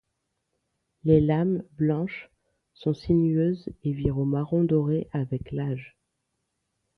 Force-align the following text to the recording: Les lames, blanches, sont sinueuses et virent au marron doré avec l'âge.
Les 1.03 1.21
lames, 1.21 1.61
blanches, 1.77 2.31
sont 2.73 2.95
sinueuses 2.95 3.69
et 3.83 3.91
virent 3.91 4.17
au 4.17 4.25
marron 4.25 4.63
doré 4.63 5.07
avec 5.13 5.51
l'âge. 5.51 5.95